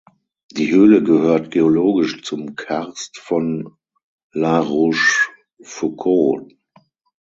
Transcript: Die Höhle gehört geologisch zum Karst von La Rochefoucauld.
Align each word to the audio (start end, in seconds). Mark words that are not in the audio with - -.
Die 0.51 0.71
Höhle 0.71 1.03
gehört 1.03 1.51
geologisch 1.51 2.23
zum 2.23 2.55
Karst 2.55 3.19
von 3.19 3.77
La 4.33 4.59
Rochefoucauld. 4.59 6.55